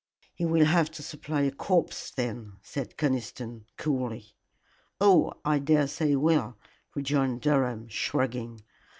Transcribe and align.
"He 0.33 0.45
will 0.47 0.65
have 0.65 0.89
to 0.93 1.03
supply 1.03 1.41
a 1.41 1.51
corpse 1.51 2.09
then," 2.09 2.53
said 2.63 2.97
Conniston, 2.97 3.65
coolly. 3.77 4.33
"Oh, 4.99 5.31
I 5.45 5.59
daresay 5.59 6.07
he 6.07 6.15
will," 6.15 6.57
rejoined 6.95 7.41
Durham, 7.41 7.87
shrugging. 7.87 8.61